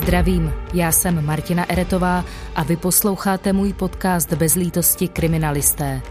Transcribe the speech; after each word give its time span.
Zdravím, 0.00 0.52
já 0.74 0.92
jsem 0.92 1.26
Martina 1.26 1.70
Eretová 1.70 2.24
a 2.54 2.62
vy 2.62 2.76
posloucháte 2.76 3.52
můj 3.52 3.72
podcast 3.72 4.32
Bez 4.32 4.54
lítosti 4.54 5.08
kriminalisté. 5.08 6.02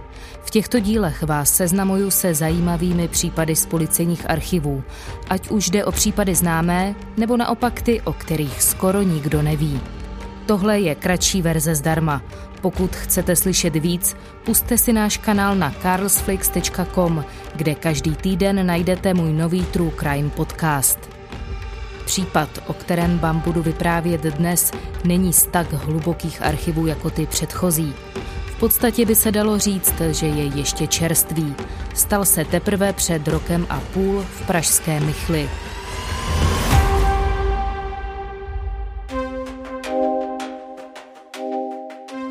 V 0.43 0.49
těchto 0.49 0.79
dílech 0.79 1.23
vás 1.23 1.53
seznamuju 1.53 2.11
se 2.11 2.33
zajímavými 2.33 3.07
případy 3.07 3.55
z 3.55 3.65
policejních 3.65 4.29
archivů, 4.29 4.83
ať 5.29 5.49
už 5.49 5.69
jde 5.69 5.85
o 5.85 5.91
případy 5.91 6.35
známé, 6.35 6.95
nebo 7.17 7.37
naopak 7.37 7.81
ty, 7.81 8.01
o 8.01 8.13
kterých 8.13 8.61
skoro 8.61 9.01
nikdo 9.01 9.41
neví. 9.41 9.81
Tohle 10.45 10.79
je 10.79 10.95
kratší 10.95 11.41
verze 11.41 11.75
zdarma. 11.75 12.21
Pokud 12.61 12.95
chcete 12.95 13.35
slyšet 13.35 13.75
víc, 13.75 14.15
puste 14.45 14.77
si 14.77 14.93
náš 14.93 15.17
kanál 15.17 15.55
na 15.55 15.73
carlsflix.com, 15.81 17.25
kde 17.55 17.75
každý 17.75 18.15
týden 18.15 18.65
najdete 18.65 19.13
můj 19.13 19.33
nový 19.33 19.65
True 19.65 19.91
Crime 19.99 20.29
podcast. 20.29 21.18
Případ, 22.09 22.49
o 22.67 22.73
kterém 22.73 23.19
vám 23.19 23.39
budu 23.39 23.61
vyprávět 23.61 24.21
dnes, 24.21 24.71
není 25.03 25.33
z 25.33 25.45
tak 25.45 25.73
hlubokých 25.73 26.41
archivů 26.41 26.87
jako 26.87 27.09
ty 27.09 27.25
předchozí. 27.25 27.93
V 28.45 28.59
podstatě 28.59 29.05
by 29.05 29.15
se 29.15 29.31
dalo 29.31 29.59
říct, 29.59 29.93
že 30.11 30.27
je 30.27 30.43
ještě 30.43 30.87
čerstvý. 30.87 31.55
Stal 31.93 32.25
se 32.25 32.45
teprve 32.45 32.93
před 32.93 33.27
rokem 33.27 33.67
a 33.69 33.79
půl 33.93 34.21
v 34.21 34.47
pražské 34.47 34.99
Mychli. 34.99 35.49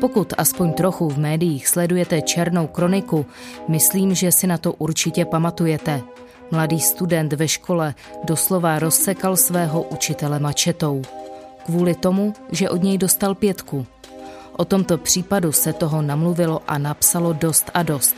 Pokud 0.01 0.33
aspoň 0.37 0.73
trochu 0.73 1.09
v 1.09 1.19
médiích 1.19 1.67
sledujete 1.67 2.21
černou 2.21 2.67
kroniku, 2.67 3.25
myslím, 3.67 4.15
že 4.15 4.31
si 4.31 4.47
na 4.47 4.57
to 4.57 4.73
určitě 4.73 5.25
pamatujete. 5.25 6.01
Mladý 6.51 6.79
student 6.79 7.33
ve 7.33 7.47
škole 7.47 7.93
doslova 8.23 8.79
rozsekal 8.79 9.37
svého 9.37 9.81
učitele 9.81 10.39
mačetou. 10.39 11.01
Kvůli 11.65 11.95
tomu, 11.95 12.33
že 12.51 12.69
od 12.69 12.83
něj 12.83 12.97
dostal 12.97 13.35
pětku. 13.35 13.85
O 14.57 14.65
tomto 14.65 14.97
případu 14.97 15.51
se 15.51 15.73
toho 15.73 16.01
namluvilo 16.01 16.61
a 16.67 16.77
napsalo 16.77 17.33
dost 17.33 17.71
a 17.73 17.83
dost. 17.83 18.15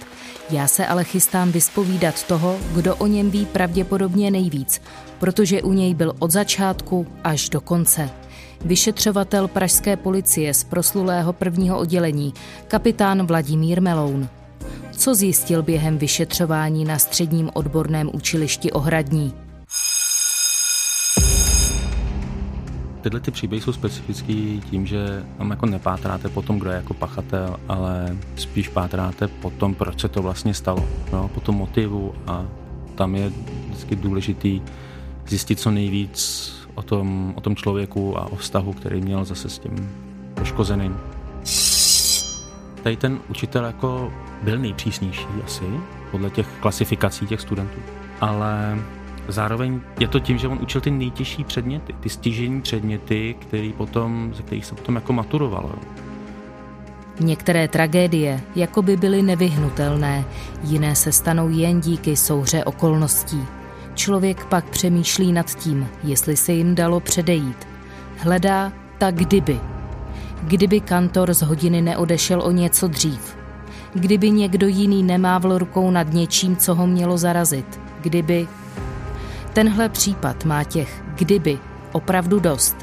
Já 0.49 0.67
se 0.67 0.87
ale 0.87 1.03
chystám 1.03 1.51
vyspovídat 1.51 2.23
toho, 2.23 2.57
kdo 2.75 2.95
o 2.95 3.07
něm 3.07 3.31
ví 3.31 3.45
pravděpodobně 3.45 4.31
nejvíc, 4.31 4.81
protože 5.19 5.61
u 5.61 5.73
něj 5.73 5.93
byl 5.93 6.13
od 6.19 6.31
začátku 6.31 7.07
až 7.23 7.49
do 7.49 7.61
konce. 7.61 8.09
Vyšetřovatel 8.65 9.47
pražské 9.47 9.97
policie 9.97 10.53
z 10.53 10.63
proslulého 10.63 11.33
prvního 11.33 11.79
oddělení, 11.79 12.33
kapitán 12.67 13.27
Vladimír 13.27 13.81
Meloun 13.81 14.29
co 15.01 15.15
zjistil 15.15 15.63
během 15.63 15.97
vyšetřování 15.97 16.85
na 16.85 16.99
středním 16.99 17.49
odborném 17.53 18.09
učilišti 18.13 18.71
Ohradní. 18.71 19.33
Tyhle 23.01 23.19
ty 23.19 23.31
příběhy 23.31 23.61
jsou 23.61 23.73
specifický 23.73 24.61
tím, 24.69 24.85
že 24.85 25.23
tam 25.37 25.49
jako 25.49 25.65
nepátráte 25.65 26.29
po 26.29 26.41
tom, 26.41 26.59
kdo 26.59 26.69
je 26.69 26.75
jako 26.75 26.93
pachatel, 26.93 27.57
ale 27.67 28.17
spíš 28.35 28.67
pátráte 28.67 29.27
po 29.27 29.49
tom, 29.49 29.75
proč 29.75 30.01
se 30.01 30.09
to 30.09 30.21
vlastně 30.21 30.53
stalo. 30.53 30.87
No, 31.13 31.27
po 31.27 31.39
tom 31.39 31.55
motivu 31.55 32.13
a 32.27 32.45
tam 32.95 33.15
je 33.15 33.31
vždycky 33.67 33.95
důležitý 33.95 34.61
zjistit 35.27 35.59
co 35.59 35.71
nejvíc 35.71 36.51
o 36.75 36.81
tom, 36.81 37.33
o 37.37 37.41
tom 37.41 37.55
člověku 37.55 38.17
a 38.17 38.31
o 38.31 38.35
vztahu, 38.35 38.73
který 38.73 39.01
měl 39.01 39.25
zase 39.25 39.49
s 39.49 39.59
tím 39.59 39.91
poškozeným. 40.33 40.97
Tady 42.83 42.97
ten 42.97 43.19
učitel 43.29 43.65
jako 43.65 44.13
byl 44.43 44.57
nejpřísnější 44.57 45.27
asi, 45.45 45.63
podle 46.11 46.29
těch 46.29 46.47
klasifikací 46.59 47.27
těch 47.27 47.41
studentů. 47.41 47.79
Ale 48.21 48.79
zároveň 49.27 49.79
je 49.99 50.07
to 50.07 50.19
tím, 50.19 50.37
že 50.37 50.47
on 50.47 50.59
učil 50.61 50.81
ty 50.81 50.91
nejtěžší 50.91 51.43
předměty, 51.43 51.93
ty 51.99 52.09
stěžení 52.09 52.61
předměty, 52.61 53.35
který 53.39 53.73
potom, 53.73 54.31
ze 54.35 54.43
kterých 54.43 54.65
se 54.65 54.75
potom 54.75 54.95
jako 54.95 55.13
maturovalo. 55.13 55.71
Některé 57.19 57.67
tragédie 57.67 58.41
jako 58.55 58.81
by 58.81 58.97
byly 58.97 59.21
nevyhnutelné, 59.21 60.25
jiné 60.63 60.95
se 60.95 61.11
stanou 61.11 61.49
jen 61.49 61.81
díky 61.81 62.15
souhře 62.15 62.63
okolností. 62.63 63.45
Člověk 63.93 64.45
pak 64.45 64.69
přemýšlí 64.69 65.31
nad 65.31 65.55
tím, 65.55 65.87
jestli 66.03 66.37
se 66.37 66.51
jim 66.51 66.75
dalo 66.75 66.99
předejít. 66.99 67.67
Hledá 68.17 68.71
tak 68.97 69.15
kdyby. 69.15 69.70
Kdyby 70.43 70.79
kantor 70.79 71.33
z 71.33 71.41
hodiny 71.41 71.81
neodešel 71.81 72.41
o 72.41 72.51
něco 72.51 72.87
dřív, 72.87 73.37
kdyby 73.93 74.31
někdo 74.31 74.67
jiný 74.67 75.03
nemávl 75.03 75.57
rukou 75.57 75.91
nad 75.91 76.13
něčím, 76.13 76.55
co 76.55 76.75
ho 76.75 76.87
mělo 76.87 77.17
zarazit. 77.17 77.79
Kdyby... 78.01 78.47
Tenhle 79.53 79.89
případ 79.89 80.45
má 80.45 80.63
těch 80.63 81.03
kdyby 81.15 81.59
opravdu 81.91 82.39
dost. 82.39 82.75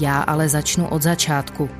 Já 0.00 0.20
ale 0.20 0.48
začnu 0.48 0.88
od 0.88 1.02
začátku, 1.02 1.70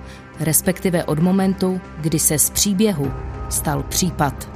respektive 0.40 1.04
od 1.04 1.18
momentu, 1.18 1.80
kdy 2.00 2.18
se 2.18 2.38
z 2.38 2.50
příběhu 2.50 3.12
stal 3.48 3.82
případ. 3.82 4.50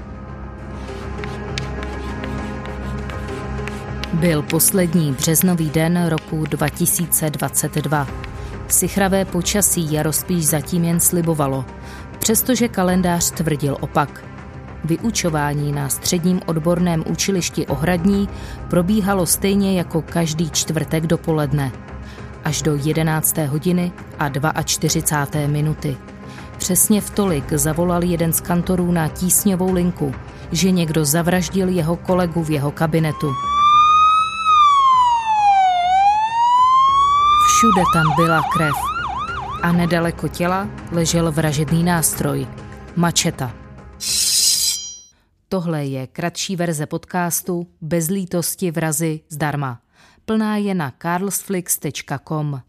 Byl 4.12 4.42
poslední 4.42 5.12
březnový 5.12 5.70
den 5.70 6.06
roku 6.06 6.44
2022. 6.44 8.31
Sichravé 8.72 9.24
počasí 9.24 9.92
Jarospíš 9.92 10.46
zatím 10.46 10.84
jen 10.84 11.00
slibovalo– 11.00 11.64
přestože 12.22 12.68
kalendář 12.68 13.30
tvrdil 13.30 13.76
opak. 13.80 14.24
Vyučování 14.84 15.72
na 15.72 15.88
středním 15.88 16.40
odborném 16.46 17.04
učilišti 17.06 17.66
Ohradní 17.66 18.28
probíhalo 18.70 19.26
stejně 19.26 19.78
jako 19.78 20.02
každý 20.02 20.50
čtvrtek 20.50 21.06
dopoledne, 21.06 21.72
až 22.44 22.62
do 22.62 22.74
11. 22.74 23.38
hodiny 23.38 23.92
a 24.18 24.62
42. 24.62 25.46
minuty. 25.46 25.96
Přesně 26.58 27.00
v 27.00 27.10
tolik 27.10 27.52
zavolal 27.52 28.04
jeden 28.04 28.32
z 28.32 28.40
kantorů 28.40 28.92
na 28.92 29.08
tísňovou 29.08 29.72
linku, 29.72 30.14
že 30.52 30.70
někdo 30.70 31.04
zavraždil 31.04 31.68
jeho 31.68 31.96
kolegu 31.96 32.42
v 32.42 32.50
jeho 32.50 32.70
kabinetu. 32.70 33.51
Všude 37.62 37.82
tam 37.92 38.06
byla 38.16 38.42
krev 38.52 38.74
a 39.62 39.72
nedaleko 39.72 40.28
těla 40.28 40.68
ležel 40.92 41.32
vražedný 41.32 41.84
nástroj– 41.84 42.46
mačeta. 42.96 43.52
Tohle 45.48 45.84
je 45.84 46.06
kratší 46.06 46.56
verze 46.56 46.86
podcastu 46.86 47.66
Bez 47.80 48.08
lítosti 48.08 48.70
vrazy 48.70 49.20
zdarma. 49.28 49.80
Plná 50.24 50.56
je 50.56 50.74
na 50.74 50.92
carlsflix.com. 51.02 52.60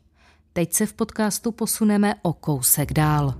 Teď 0.53 0.73
se 0.73 0.85
v 0.85 0.93
podcastu 0.93 1.51
posuneme 1.51 2.15
o 2.21 2.33
kousek 2.33 2.93
dál. 2.93 3.33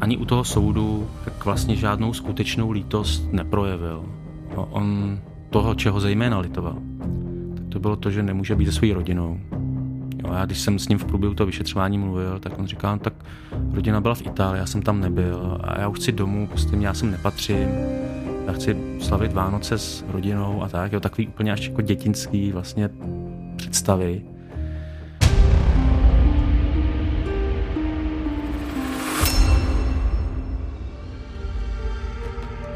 Ani 0.00 0.16
u 0.16 0.24
toho 0.24 0.44
soudu 0.44 1.10
tak 1.24 1.44
vlastně 1.44 1.76
žádnou 1.76 2.12
skutečnou 2.12 2.70
lítost 2.70 3.32
neprojevil. 3.32 4.04
No, 4.56 4.68
on 4.70 5.18
toho, 5.50 5.74
čeho 5.74 6.00
zejména 6.00 6.38
litoval, 6.38 6.78
tak 7.56 7.66
to 7.68 7.78
bylo 7.78 7.96
to, 7.96 8.10
že 8.10 8.22
nemůže 8.22 8.54
být 8.54 8.66
se 8.66 8.72
svou 8.72 8.94
rodinou, 8.94 9.40
Jo, 10.26 10.34
já 10.34 10.46
když 10.46 10.60
jsem 10.60 10.78
s 10.78 10.88
ním 10.88 10.98
v 10.98 11.04
průběhu 11.04 11.34
toho 11.34 11.46
vyšetřování 11.46 11.98
mluvil, 11.98 12.38
tak 12.38 12.58
on 12.58 12.66
říkal, 12.66 12.92
no, 12.92 12.98
tak 12.98 13.14
rodina 13.72 14.00
byla 14.00 14.14
v 14.14 14.26
Itálii, 14.26 14.60
já 14.60 14.66
jsem 14.66 14.82
tam 14.82 15.00
nebyl 15.00 15.58
a 15.64 15.80
já 15.80 15.88
už 15.88 15.98
chci 15.98 16.12
domů, 16.12 16.46
prostě 16.46 16.76
já 16.80 16.94
sem 16.94 17.10
nepatřím. 17.10 17.68
Já 18.46 18.52
chci 18.52 18.76
slavit 19.00 19.32
Vánoce 19.32 19.78
s 19.78 20.04
rodinou 20.08 20.62
a 20.62 20.68
tak, 20.68 20.92
jo, 20.92 21.00
takový 21.00 21.28
úplně 21.28 21.52
až 21.52 21.68
jako 21.68 21.82
dětinský 21.82 22.52
vlastně 22.52 22.90
představy. 23.56 24.22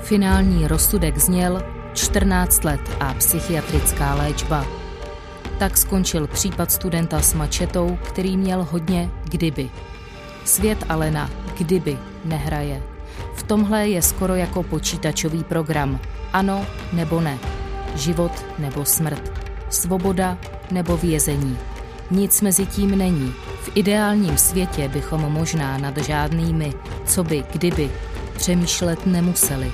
Finální 0.00 0.66
rozsudek 0.66 1.18
zněl 1.18 1.62
14 1.94 2.64
let 2.64 2.80
a 3.00 3.14
psychiatrická 3.14 4.14
léčba. 4.14 4.79
Tak 5.60 5.76
skončil 5.76 6.26
případ 6.26 6.72
studenta 6.72 7.20
s 7.20 7.34
mačetou, 7.34 7.98
který 8.02 8.36
měl 8.36 8.66
hodně 8.70 9.10
kdyby. 9.24 9.70
Svět 10.44 10.84
ale 10.88 11.10
na 11.10 11.30
kdyby 11.58 11.98
nehraje. 12.24 12.82
V 13.34 13.42
tomhle 13.42 13.88
je 13.88 14.02
skoro 14.02 14.34
jako 14.34 14.62
počítačový 14.62 15.44
program. 15.44 16.00
Ano 16.32 16.66
nebo 16.92 17.20
ne. 17.20 17.38
Život 17.94 18.32
nebo 18.58 18.84
smrt. 18.84 19.32
Svoboda 19.70 20.38
nebo 20.70 20.96
vězení. 20.96 21.58
Nic 22.10 22.40
mezi 22.40 22.66
tím 22.66 22.98
není. 22.98 23.34
V 23.62 23.70
ideálním 23.74 24.38
světě 24.38 24.88
bychom 24.88 25.20
možná 25.20 25.78
nad 25.78 25.98
žádnými, 25.98 26.74
co 27.06 27.24
by, 27.24 27.44
kdyby, 27.52 27.90
přemýšlet 28.36 29.06
nemuseli. 29.06 29.72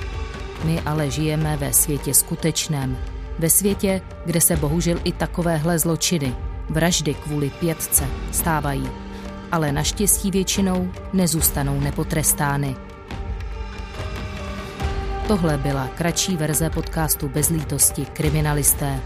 My 0.63 0.81
ale 0.81 1.11
žijeme 1.11 1.57
ve 1.57 1.73
světě 1.73 2.13
skutečném, 2.13 2.97
ve 3.39 3.49
světě, 3.49 4.01
kde 4.25 4.41
se 4.41 4.55
bohužel 4.55 4.99
i 5.03 5.11
takovéhle 5.11 5.79
zločiny, 5.79 6.35
vraždy 6.69 7.13
kvůli 7.13 7.49
pětce, 7.49 8.03
stávají, 8.31 8.89
ale 9.51 9.71
naštěstí 9.71 10.31
většinou 10.31 10.91
nezůstanou 11.13 11.79
nepotrestány. 11.79 12.75
Tohle 15.27 15.57
byla 15.57 15.87
kratší 15.87 16.37
verze 16.37 16.69
podcastu 16.69 17.29
Bezlítosti 17.29 18.05
kriminalisté. 18.05 18.99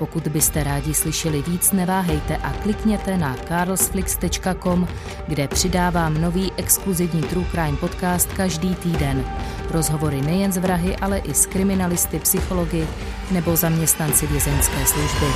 Pokud 0.00 0.28
byste 0.28 0.64
rádi 0.64 0.94
slyšeli 0.94 1.42
víc, 1.42 1.72
neváhejte 1.72 2.36
a 2.36 2.52
klikněte 2.52 3.18
na 3.18 3.36
carlsflix.com, 3.48 4.88
kde 5.28 5.48
přidávám 5.48 6.20
nový 6.20 6.52
exkluzivní 6.56 7.22
True 7.22 7.46
Crime 7.50 7.76
podcast 7.76 8.32
každý 8.32 8.74
týden. 8.74 9.24
Rozhovory 9.70 10.20
nejen 10.20 10.52
z 10.52 10.56
vrahy, 10.56 10.96
ale 10.96 11.18
i 11.18 11.34
s 11.34 11.46
kriminalisty, 11.46 12.18
psychologi 12.18 12.88
nebo 13.30 13.56
zaměstnanci 13.56 14.26
vězeňské 14.26 14.86
služby. 14.86 15.26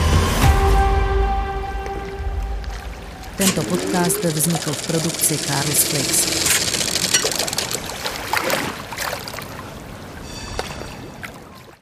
Tento 3.37 3.63
podcast 3.63 4.25
vznikl 4.25 4.73
v 4.73 4.87
produkci 4.87 5.39
Carlsflix. 5.39 6.64